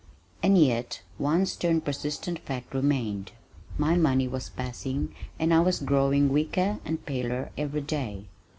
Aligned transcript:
And 0.41 0.57
yet 0.57 1.03
one 1.19 1.45
stern 1.45 1.79
persistent 1.79 2.39
fact 2.39 2.73
remained, 2.73 3.33
my 3.77 3.95
money 3.95 4.27
was 4.27 4.49
passing 4.49 5.13
and 5.37 5.53
I 5.53 5.59
was 5.59 5.79
growing 5.79 6.29
weaker 6.29 6.79
and 6.85 7.05
paler 7.05 7.51
every 7.55 7.81
day. 7.81 8.25